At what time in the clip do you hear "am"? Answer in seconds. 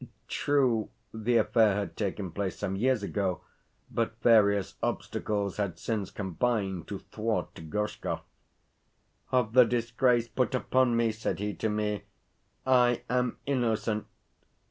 13.11-13.37